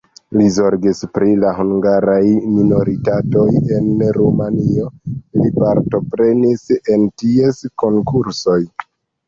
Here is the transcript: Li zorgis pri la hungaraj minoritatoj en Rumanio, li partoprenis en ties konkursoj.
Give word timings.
Li 0.37 0.43
zorgis 0.53 1.01
pri 1.17 1.35
la 1.43 1.51
hungaraj 1.57 2.21
minoritatoj 2.53 3.45
en 3.77 3.93
Rumanio, 4.19 4.89
li 5.43 5.53
partoprenis 5.61 6.67
en 6.81 7.09
ties 7.25 7.65
konkursoj. 7.87 8.61